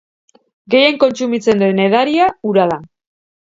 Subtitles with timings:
[0.73, 2.83] Gehien kontsumitzen den edaria ura da.